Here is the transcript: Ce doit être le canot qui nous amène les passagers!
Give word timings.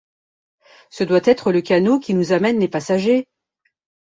Ce 0.89 1.03
doit 1.03 1.21
être 1.25 1.51
le 1.51 1.61
canot 1.61 1.99
qui 1.99 2.15
nous 2.15 2.31
amène 2.31 2.59
les 2.59 2.67
passagers! 2.67 3.27